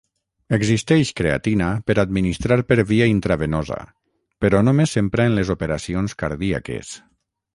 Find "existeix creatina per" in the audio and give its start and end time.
0.55-1.95